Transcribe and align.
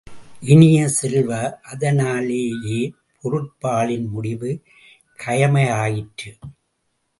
இனிய 0.41 0.87
செல்வ, 0.87 1.59
அதனாலேயே 1.61 2.79
பொருட்பாலின் 3.23 4.07
முடிவு 4.09 4.51
கயமையாயிற்று. 5.19 6.31